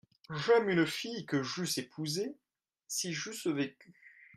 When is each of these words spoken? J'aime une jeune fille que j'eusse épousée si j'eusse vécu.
J'aime 0.33 0.67
une 0.69 0.77
jeune 0.77 0.87
fille 0.87 1.25
que 1.27 1.43
j'eusse 1.43 1.77
épousée 1.77 2.35
si 2.87 3.13
j'eusse 3.13 3.45
vécu. 3.45 3.93